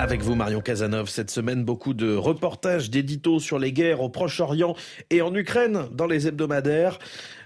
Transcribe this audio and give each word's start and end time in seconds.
Avec 0.00 0.22
vous, 0.22 0.36
Marion 0.36 0.60
Casanov, 0.60 1.08
cette 1.08 1.28
semaine, 1.28 1.64
beaucoup 1.64 1.92
de 1.92 2.14
reportages, 2.14 2.88
d'éditos 2.88 3.40
sur 3.40 3.58
les 3.58 3.72
guerres 3.72 4.00
au 4.00 4.08
Proche-Orient 4.08 4.76
et 5.10 5.22
en 5.22 5.34
Ukraine 5.34 5.88
dans 5.90 6.06
les 6.06 6.28
hebdomadaires. 6.28 7.00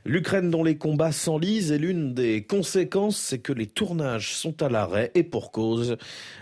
L'Ukraine 0.04 0.51
dont 0.51 0.65
les 0.65 0.77
combats 0.77 1.12
s'enlisent 1.12 1.71
et 1.71 1.79
l'une 1.79 2.12
des 2.12 2.43
conséquences, 2.43 3.17
c'est 3.17 3.39
que 3.39 3.53
les 3.53 3.69
tournages 3.69 4.35
sont 4.35 4.61
à 4.61 4.69
l'arrêt 4.69 5.12
et 5.14 5.23
pour 5.23 5.53
cause. 5.53 5.96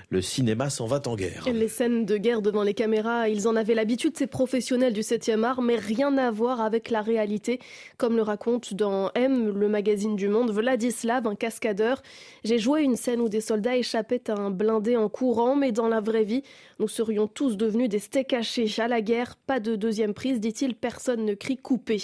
Le 0.08 0.22
cinéma 0.22 0.70
s'en 0.70 0.86
va 0.86 1.00
en 1.06 1.14
guerre. 1.14 1.44
Les 1.52 1.68
scènes 1.68 2.06
de 2.06 2.16
guerre 2.16 2.40
devant 2.40 2.62
les 2.62 2.72
caméras, 2.72 3.28
ils 3.28 3.46
en 3.46 3.54
avaient 3.54 3.74
l'habitude, 3.74 4.16
ces 4.16 4.26
professionnels 4.26 4.94
du 4.94 5.02
7e 5.02 5.44
art, 5.44 5.60
mais 5.60 5.76
rien 5.76 6.16
à 6.16 6.30
voir 6.30 6.62
avec 6.62 6.90
la 6.90 7.02
réalité, 7.02 7.60
comme 7.98 8.16
le 8.16 8.22
raconte 8.22 8.72
dans 8.72 9.10
M, 9.14 9.52
le 9.54 9.68
magazine 9.68 10.16
du 10.16 10.28
Monde, 10.28 10.50
Vladislav, 10.50 11.26
un 11.26 11.36
cascadeur. 11.36 12.02
J'ai 12.44 12.58
joué 12.58 12.82
une 12.82 12.96
scène 12.96 13.20
où 13.20 13.28
des 13.28 13.42
soldats 13.42 13.76
échappaient 13.76 14.30
à 14.30 14.40
un 14.40 14.50
blindé 14.50 14.96
en 14.96 15.10
courant, 15.10 15.54
mais 15.54 15.70
dans 15.70 15.86
la 15.86 16.00
vraie 16.00 16.24
vie, 16.24 16.42
nous 16.78 16.88
serions 16.88 17.28
tous 17.28 17.58
devenus 17.58 17.90
des 17.90 17.98
steaks 17.98 18.32
hachés. 18.32 18.66
À 18.78 18.88
la 18.88 19.02
guerre, 19.02 19.36
pas 19.36 19.60
de 19.60 19.76
deuxième 19.76 20.14
prise, 20.14 20.40
dit-il, 20.40 20.74
personne 20.74 21.26
ne 21.26 21.34
crie 21.34 21.58
coupé. 21.58 21.98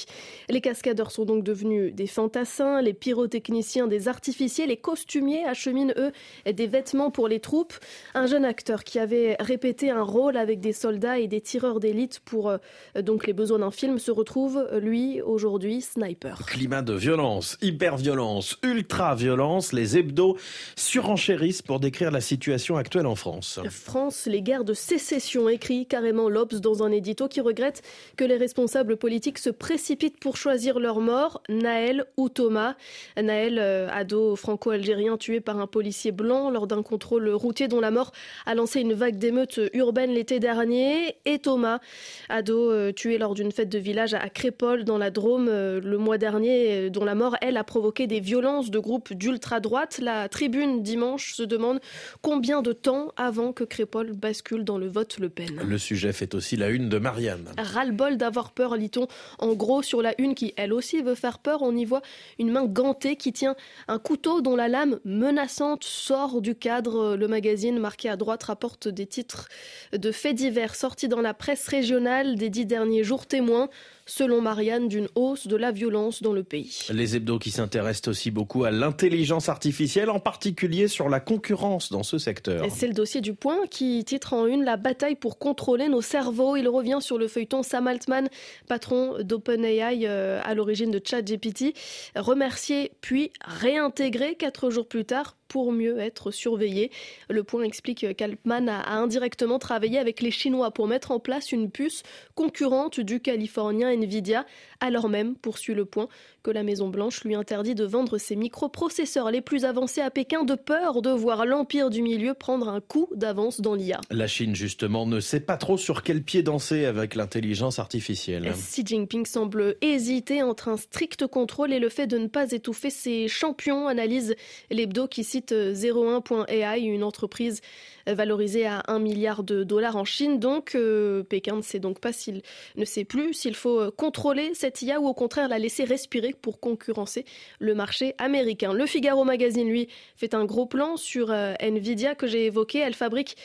Les 0.50 0.60
cascadeurs 0.60 1.10
sont 1.10 1.24
donc 1.24 1.45
devenus 1.46 1.94
des 1.94 2.06
fantassins, 2.06 2.82
les 2.82 2.92
pyrotechniciens 2.92 3.86
des 3.86 4.08
artificiers, 4.08 4.66
les 4.66 4.76
costumiers 4.76 5.44
acheminent, 5.44 5.94
eux, 5.96 6.12
des 6.50 6.66
vêtements 6.66 7.10
pour 7.10 7.28
les 7.28 7.40
troupes. 7.40 7.74
Un 8.14 8.26
jeune 8.26 8.44
acteur 8.44 8.82
qui 8.84 8.98
avait 8.98 9.36
répété 9.38 9.90
un 9.90 10.02
rôle 10.02 10.36
avec 10.36 10.60
des 10.60 10.72
soldats 10.72 11.18
et 11.18 11.28
des 11.28 11.40
tireurs 11.40 11.80
d'élite 11.80 12.20
pour 12.24 12.50
euh, 12.50 12.58
donc 13.00 13.26
les 13.26 13.32
besoins 13.32 13.60
d'un 13.60 13.70
film 13.70 13.98
se 13.98 14.10
retrouve, 14.10 14.68
lui, 14.80 15.22
aujourd'hui, 15.22 15.80
sniper. 15.80 16.38
Climat 16.46 16.82
de 16.82 16.94
violence, 16.94 17.56
hyper-violence, 17.62 18.58
ultra-violence, 18.62 19.72
les 19.72 19.96
hebdos 19.96 20.36
surenchérissent 20.74 21.62
pour 21.62 21.78
décrire 21.78 22.10
la 22.10 22.20
situation 22.20 22.76
actuelle 22.76 23.06
en 23.06 23.14
France. 23.14 23.60
France, 23.70 24.26
les 24.26 24.42
guerres 24.42 24.64
de 24.64 24.74
sécession, 24.74 25.48
écrit 25.48 25.86
carrément 25.86 26.28
l'Obs 26.28 26.60
dans 26.60 26.82
un 26.82 26.90
édito 26.90 27.28
qui 27.28 27.40
regrette 27.40 27.82
que 28.16 28.24
les 28.24 28.36
responsables 28.36 28.96
politiques 28.96 29.38
se 29.38 29.50
précipitent 29.50 30.18
pour 30.18 30.36
choisir 30.36 30.80
leur 30.80 31.00
mort, 31.00 31.35
Naël 31.48 32.04
ou 32.16 32.28
Thomas. 32.28 32.74
Naël, 33.20 33.58
euh, 33.58 33.88
ado 33.90 34.36
franco-algérien 34.36 35.16
tué 35.16 35.40
par 35.40 35.58
un 35.58 35.66
policier 35.66 36.12
blanc 36.12 36.50
lors 36.50 36.66
d'un 36.66 36.82
contrôle 36.82 37.28
routier 37.30 37.68
dont 37.68 37.80
la 37.80 37.90
mort 37.90 38.12
a 38.46 38.54
lancé 38.54 38.80
une 38.80 38.94
vague 38.94 39.16
d'émeutes 39.16 39.60
urbaines 39.74 40.12
l'été 40.12 40.40
dernier, 40.40 41.16
et 41.24 41.38
Thomas, 41.38 41.80
ado 42.28 42.70
euh, 42.70 42.92
tué 42.92 43.18
lors 43.18 43.34
d'une 43.34 43.52
fête 43.52 43.68
de 43.68 43.78
village 43.78 44.14
à 44.14 44.28
Crépol 44.28 44.84
dans 44.84 44.98
la 44.98 45.10
Drôme 45.10 45.48
euh, 45.48 45.80
le 45.82 45.98
mois 45.98 46.18
dernier, 46.18 46.90
dont 46.90 47.04
la 47.04 47.14
mort, 47.14 47.36
elle, 47.40 47.56
a 47.56 47.64
provoqué 47.64 48.06
des 48.06 48.20
violences 48.20 48.70
de 48.70 48.78
groupes 48.78 49.12
d'ultra-droite. 49.12 49.98
La 50.02 50.28
tribune 50.28 50.82
dimanche 50.82 51.34
se 51.34 51.42
demande 51.42 51.80
combien 52.22 52.62
de 52.62 52.72
temps 52.72 53.12
avant 53.16 53.52
que 53.52 53.64
Crépol 53.64 54.12
bascule 54.12 54.64
dans 54.64 54.78
le 54.78 54.88
vote 54.88 55.18
Le 55.18 55.28
Pen. 55.28 55.60
Le 55.66 55.78
sujet 55.78 56.12
fait 56.12 56.34
aussi 56.34 56.56
la 56.56 56.68
une 56.68 56.88
de 56.88 56.98
Marianne. 56.98 57.50
Ras-le-bol 57.58 58.16
d'avoir 58.16 58.52
peur, 58.52 58.76
lit-on. 58.76 59.06
En 59.38 59.54
gros, 59.54 59.82
sur 59.82 60.02
la 60.02 60.14
une 60.20 60.34
qui, 60.34 60.54
elle 60.56 60.72
aussi, 60.72 61.02
veut 61.02 61.14
faire 61.14 61.25
on 61.60 61.76
y 61.76 61.84
voit 61.84 62.02
une 62.38 62.50
main 62.50 62.64
gantée 62.64 63.16
qui 63.16 63.32
tient 63.32 63.56
un 63.88 63.98
couteau 63.98 64.40
dont 64.40 64.56
la 64.56 64.68
lame 64.68 64.98
menaçante 65.04 65.84
sort 65.84 66.40
du 66.40 66.54
cadre. 66.54 67.16
Le 67.16 67.28
magazine 67.28 67.78
marqué 67.78 68.08
à 68.08 68.16
droite 68.16 68.44
rapporte 68.44 68.88
des 68.88 69.06
titres 69.06 69.48
de 69.92 70.12
faits 70.12 70.36
divers 70.36 70.74
sortis 70.74 71.08
dans 71.08 71.20
la 71.20 71.34
presse 71.34 71.66
régionale 71.68 72.36
des 72.36 72.50
dix 72.50 72.66
derniers 72.66 73.04
jours 73.04 73.26
témoins 73.26 73.68
selon 74.06 74.40
Marianne, 74.40 74.88
d'une 74.88 75.08
hausse 75.14 75.46
de 75.46 75.56
la 75.56 75.72
violence 75.72 76.22
dans 76.22 76.32
le 76.32 76.44
pays. 76.44 76.86
Les 76.90 77.16
hebdos 77.16 77.38
qui 77.38 77.50
s'intéressent 77.50 78.08
aussi 78.08 78.30
beaucoup 78.30 78.64
à 78.64 78.70
l'intelligence 78.70 79.48
artificielle, 79.48 80.10
en 80.10 80.20
particulier 80.20 80.88
sur 80.88 81.08
la 81.08 81.20
concurrence 81.20 81.90
dans 81.90 82.04
ce 82.04 82.18
secteur. 82.18 82.66
C'est 82.70 82.86
le 82.86 82.94
dossier 82.94 83.20
du 83.20 83.34
Point 83.34 83.66
qui 83.70 84.04
titre 84.04 84.32
en 84.32 84.46
une 84.46 84.64
la 84.64 84.76
bataille 84.76 85.16
pour 85.16 85.38
contrôler 85.38 85.88
nos 85.88 86.00
cerveaux. 86.00 86.56
Il 86.56 86.68
revient 86.68 86.98
sur 87.00 87.18
le 87.18 87.28
feuilleton 87.28 87.62
Sam 87.62 87.86
Altman, 87.88 88.28
patron 88.68 89.16
d'OpenAI 89.22 90.06
euh, 90.06 90.40
à 90.44 90.54
l'origine 90.54 90.90
de 90.90 91.00
ChatGPT, 91.04 91.74
remercié 92.14 92.92
puis 93.00 93.32
réintégré 93.44 94.36
quatre 94.36 94.70
jours 94.70 94.86
plus 94.86 95.04
tard 95.04 95.36
pour 95.48 95.72
mieux 95.72 95.98
être 95.98 96.30
surveillé. 96.30 96.90
Le 97.28 97.44
point 97.44 97.62
explique 97.62 98.16
qu'Altman 98.16 98.68
a 98.68 98.92
indirectement 98.92 99.58
travaillé 99.58 99.98
avec 99.98 100.20
les 100.20 100.30
Chinois 100.30 100.70
pour 100.70 100.88
mettre 100.88 101.10
en 101.10 101.20
place 101.20 101.52
une 101.52 101.70
puce 101.70 102.02
concurrente 102.34 103.00
du 103.00 103.20
californien 103.20 103.90
Nvidia, 103.90 104.46
alors 104.80 105.08
même, 105.08 105.36
poursuit 105.36 105.74
le 105.74 105.84
point, 105.84 106.08
que 106.42 106.50
la 106.50 106.62
Maison-Blanche 106.62 107.24
lui 107.24 107.34
interdit 107.34 107.74
de 107.74 107.84
vendre 107.84 108.18
ses 108.18 108.36
microprocesseurs 108.36 109.30
les 109.30 109.40
plus 109.40 109.64
avancés 109.64 110.00
à 110.00 110.10
Pékin 110.10 110.44
de 110.44 110.54
peur 110.54 111.02
de 111.02 111.10
voir 111.10 111.44
l'empire 111.44 111.90
du 111.90 112.02
milieu 112.02 112.34
prendre 112.34 112.68
un 112.68 112.80
coup 112.80 113.08
d'avance 113.14 113.60
dans 113.60 113.74
l'IA. 113.74 114.00
La 114.10 114.26
Chine, 114.28 114.54
justement, 114.54 115.06
ne 115.06 115.20
sait 115.20 115.40
pas 115.40 115.56
trop 115.56 115.76
sur 115.76 116.02
quel 116.02 116.22
pied 116.22 116.42
danser 116.42 116.84
avec 116.84 117.14
l'intelligence 117.14 117.78
artificielle. 117.78 118.52
Xi 118.52 118.84
Jinping 118.84 119.26
semble 119.26 119.76
hésiter 119.80 120.42
entre 120.42 120.68
un 120.68 120.76
strict 120.76 121.26
contrôle 121.26 121.72
et 121.72 121.80
le 121.80 121.88
fait 121.88 122.06
de 122.06 122.18
ne 122.18 122.28
pas 122.28 122.52
étouffer 122.52 122.90
ses 122.90 123.28
champions, 123.28 123.88
analyse 123.88 124.36
l'hebdo 124.70 125.08
qui 125.08 125.24
cite 125.36 125.52
01.ai, 125.52 126.80
une 126.80 127.04
entreprise 127.04 127.60
valorisée 128.06 128.66
à 128.66 128.82
1 128.88 128.98
milliard 129.00 129.42
de 129.42 129.64
dollars 129.64 129.96
en 129.96 130.04
Chine. 130.04 130.38
Donc, 130.38 130.74
euh, 130.74 131.22
Pékin 131.24 131.56
ne 131.56 131.62
sait 131.62 131.78
donc 131.78 132.00
pas 132.00 132.12
s'il 132.12 132.42
ne 132.76 132.84
sait 132.84 133.04
plus 133.04 133.34
s'il 133.34 133.54
faut 133.54 133.90
contrôler 133.90 134.52
cette 134.54 134.80
IA 134.80 135.00
ou 135.00 135.06
au 135.06 135.14
contraire 135.14 135.48
la 135.48 135.58
laisser 135.58 135.84
respirer 135.84 136.34
pour 136.40 136.60
concurrencer 136.60 137.24
le 137.58 137.74
marché 137.74 138.14
américain. 138.18 138.72
Le 138.72 138.86
Figaro 138.86 139.24
Magazine, 139.24 139.68
lui, 139.68 139.88
fait 140.16 140.32
un 140.34 140.44
gros 140.44 140.66
plan 140.66 140.96
sur 140.96 141.30
euh, 141.30 141.54
Nvidia 141.60 142.14
que 142.14 142.26
j'ai 142.26 142.46
évoqué. 142.46 142.78
Elle 142.78 142.94
fabrique 142.94 143.36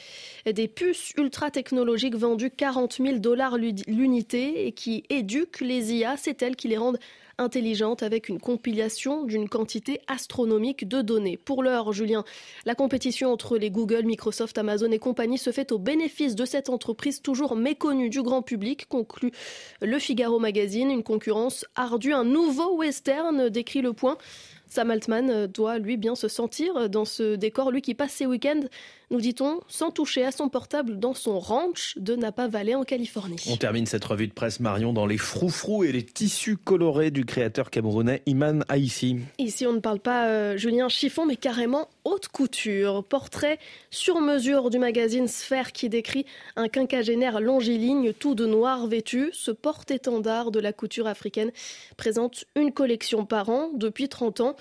des 0.46 0.68
puces 0.68 1.12
ultra 1.18 1.52
technologiques 1.52 2.16
vendues 2.16 2.52
40 2.52 3.00
000 3.04 3.18
dollars 3.18 3.58
l'unité 3.58 4.68
et 4.68 4.72
qui 4.72 5.04
éduquent 5.10 5.62
les 5.62 5.94
IA. 5.94 6.16
C'est 6.16 6.42
elles 6.42 6.56
qui 6.56 6.70
les 6.70 6.78
rendent 6.78 7.00
intelligente 7.42 8.04
avec 8.04 8.30
une 8.30 8.40
compilation 8.40 9.24
d'une 9.24 9.50
quantité 9.50 10.00
astronomique 10.08 10.88
de 10.88 11.02
données. 11.02 11.38
Pour 11.38 11.64
l'heure, 11.64 11.92
Julien, 11.92 12.24
la 12.66 12.76
compétition 12.76 13.32
entre 13.32 13.58
les 13.58 13.72
Google, 13.72 14.06
Microsoft, 14.06 14.58
Amazon 14.58 14.92
et 14.92 15.00
compagnie 15.00 15.38
se 15.38 15.52
fait 15.52 15.72
au 15.72 15.80
bénéfice 15.80 16.36
de 16.36 16.46
cette 16.46 16.70
entreprise 16.70 17.22
toujours 17.22 17.56
méconnue 17.56 18.10
du 18.10 18.22
grand 18.22 18.42
public, 18.42 18.88
conclut 18.88 19.32
le 19.82 20.00
Figaro 20.00 20.40
Magazine. 20.40 20.92
Une 20.92 21.04
concurrence 21.04 21.66
ardue, 21.76 22.14
un 22.14 22.24
nouveau 22.24 22.78
western, 22.78 23.50
décrit 23.50 23.82
le 23.82 23.94
point. 23.94 24.18
Sam 24.72 24.90
Altman 24.90 25.48
doit 25.48 25.80
lui 25.80 25.98
bien 25.98 26.16
se 26.16 26.30
sentir 26.30 26.90
dans 26.90 27.04
ce 27.04 27.36
décor, 27.36 27.72
lui 27.72 27.82
qui 27.82 27.94
passe 27.94 28.14
ses 28.14 28.26
week-ends 28.26 28.62
nous 29.12 29.20
dit-on, 29.20 29.60
sans 29.68 29.92
toucher 29.92 30.24
à 30.24 30.32
son 30.32 30.48
portable 30.48 30.98
dans 30.98 31.14
son 31.14 31.38
ranch 31.38 31.96
de 31.98 32.16
Napa 32.16 32.48
Valley 32.48 32.76
en 32.76 32.84
Californie. 32.84 33.44
On 33.50 33.58
termine 33.58 33.86
cette 33.86 34.06
revue 34.06 34.28
de 34.28 34.34
presse 34.34 34.62
Marion 34.62 34.94
dans 34.94 35.06
les 35.06 35.18
froufrous 35.18 35.84
et 35.84 35.92
les 35.92 36.04
tissus 36.04 36.56
colorés 36.56 37.12
du 37.12 37.26
créateur 37.26 37.70
camerounais 37.70 38.22
Iman 38.26 38.64
Aïssi. 38.70 39.18
Ici, 39.38 39.68
on 39.68 39.74
ne 39.74 39.80
parle 39.80 40.00
pas 40.00 40.28
euh, 40.28 40.58
Julien 40.58 40.88
Chiffon, 40.88 41.26
mais 41.26 41.36
carrément 41.36 41.90
haute 42.04 42.28
couture. 42.28 43.04
Portrait 43.04 43.60
sur 43.90 44.22
mesure 44.22 44.70
du 44.70 44.80
magazine 44.80 45.28
Sphère 45.28 45.72
qui 45.72 45.90
décrit 45.90 46.26
un 46.56 46.68
quinquagénaire 46.68 47.40
longiligne 47.40 48.14
tout 48.14 48.36
de 48.36 48.46
noir 48.46 48.88
vêtu. 48.88 49.30
Ce 49.34 49.52
porte-étendard 49.52 50.52
de 50.52 50.60
la 50.60 50.74
couture 50.74 51.08
africaine 51.08 51.52
présente 51.98 52.46
une 52.56 52.72
collection 52.72 53.26
par 53.26 53.50
an 53.50 53.70
depuis 53.74 54.10
30 54.10 54.42
ans. 54.42 54.56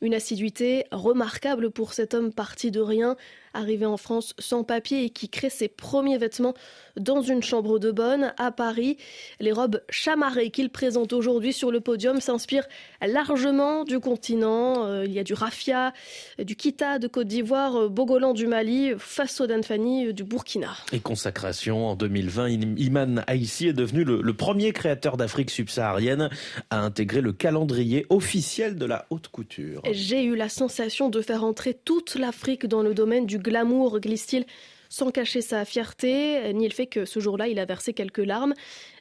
Une 0.00 0.14
assiduité 0.14 0.84
remarquable 0.90 1.70
pour 1.70 1.94
cet 1.94 2.14
homme 2.14 2.32
parti 2.32 2.70
de 2.70 2.80
rien, 2.80 3.16
arrivé 3.54 3.86
en 3.86 3.96
France 3.96 4.34
sans 4.38 4.64
papier 4.64 5.04
et 5.04 5.10
qui 5.10 5.28
crée 5.28 5.50
ses 5.50 5.68
premiers 5.68 6.18
vêtements 6.18 6.54
dans 6.96 7.22
une 7.22 7.42
chambre 7.42 7.78
de 7.78 7.90
bonne 7.90 8.32
à 8.36 8.50
Paris. 8.50 8.96
Les 9.40 9.52
robes 9.52 9.80
chamarrées 9.88 10.50
qu'il 10.50 10.70
présente 10.70 11.12
aujourd'hui 11.12 11.52
sur 11.52 11.70
le 11.70 11.80
podium 11.80 12.20
s'inspirent 12.20 12.66
largement 13.06 13.84
du 13.84 14.00
continent. 14.00 14.86
Euh, 14.86 15.04
il 15.04 15.12
y 15.12 15.18
a 15.18 15.24
du 15.24 15.34
raffia, 15.34 15.92
du 16.38 16.56
kita 16.56 16.98
de 16.98 17.08
Côte 17.08 17.28
d'Ivoire, 17.28 17.76
euh, 17.76 17.88
Bogolan 17.88 18.32
du 18.32 18.46
Mali, 18.46 18.92
Faso 18.98 19.46
d'Anfani 19.46 20.08
euh, 20.08 20.12
du 20.12 20.24
Burkina. 20.24 20.74
Et 20.92 21.00
consacration 21.00 21.88
en 21.88 21.96
2020, 21.96 22.48
Iman 22.78 23.24
Aïssi 23.26 23.68
est 23.68 23.72
devenu 23.72 24.04
le, 24.04 24.20
le 24.22 24.34
premier 24.34 24.72
créateur 24.72 25.16
d'Afrique 25.16 25.50
subsaharienne 25.50 26.28
à 26.70 26.80
intégrer 26.80 27.20
le 27.20 27.32
calendrier 27.32 28.06
officiel 28.10 28.76
de 28.76 28.86
la 28.86 29.06
haute 29.10 29.28
couture. 29.28 29.82
J'ai 29.90 30.24
eu 30.24 30.36
la 30.36 30.48
sensation 30.48 31.08
de 31.08 31.20
faire 31.20 31.44
entrer 31.44 31.74
toute 31.74 32.16
l'Afrique 32.16 32.66
dans 32.66 32.82
le 32.82 32.94
domaine 32.94 33.26
du 33.26 33.38
glamour, 33.44 34.00
glisse-t-il, 34.00 34.46
sans 34.88 35.10
cacher 35.10 35.40
sa 35.40 35.64
fierté, 35.64 36.52
ni 36.52 36.68
le 36.68 36.74
fait 36.74 36.86
que 36.86 37.04
ce 37.04 37.20
jour-là, 37.20 37.48
il 37.48 37.58
a 37.58 37.64
versé 37.64 37.92
quelques 37.92 38.18
larmes. 38.18 38.54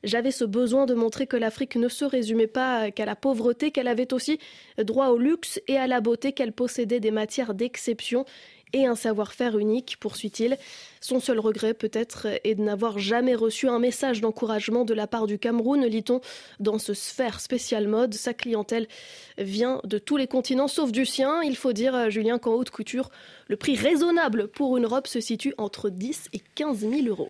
J'avais 0.04 0.31
ce 0.31 0.44
besoin 0.44 0.86
de 0.86 0.94
montrer 0.94 1.28
que 1.28 1.38
l'Afrique 1.38 1.75
ne 1.75 1.88
se 1.88 2.06
résumait 2.06 2.48
pas 2.48 2.92
qu'à 2.92 3.06
la 3.06 3.16
pauvreté, 3.16 3.72
qu'elle 3.72 3.88
avait 3.88 4.13
aussi 4.13 4.40
droit 4.80 5.07
au 5.10 5.18
luxe 5.18 5.62
et 5.68 5.78
à 5.78 5.88
la 5.88 6.01
beauté, 6.01 6.31
qu'elle 6.31 6.51
possédait 6.51 7.00
des 7.00 7.12
matières 7.12 7.54
d'exception 7.54 8.25
et 8.74 8.86
un 8.86 8.96
savoir-faire 8.96 9.58
unique, 9.58 9.98
poursuit-il. 10.00 10.58
Son 11.00 11.20
seul 11.20 11.40
regret 11.40 11.74
peut-être 11.74 12.28
est 12.44 12.56
de 12.56 12.62
n'avoir 12.62 12.98
jamais 12.98 13.36
reçu 13.36 13.68
un 13.68 13.80
message 13.80 14.22
d'encouragement 14.22 14.84
de 14.86 14.94
la 14.94 15.06
part 15.06 15.28
du 15.28 15.38
Cameroun, 15.38 15.86
lit-on 15.86 16.22
dans 16.60 16.80
ce 16.80 16.94
sphère 16.94 17.40
spécial 17.40 17.88
mode. 17.88 18.14
Sa 18.14 18.34
clientèle 18.34 18.88
vient 19.38 19.80
de 19.84 19.98
tous 19.98 20.18
les 20.18 20.28
continents 20.28 20.68
sauf 20.68 20.92
du 20.92 21.06
sien. 21.06 21.42
Il 21.44 21.56
faut 21.56 21.74
dire, 21.74 22.10
Julien, 22.10 22.40
qu'en 22.40 22.54
haute 22.54 22.72
couture, 22.72 23.10
le 23.48 23.58
prix 23.58 23.75
raisonnable 23.75 24.48
pour 24.48 24.78
une 24.78 24.86
robe 24.86 25.08
se 25.08 25.20
situe 25.20 25.54
entre 25.58 25.90
10 25.90 26.30
et 26.34 26.42
15 26.56 26.80
000 26.80 27.08
euros. 27.08 27.22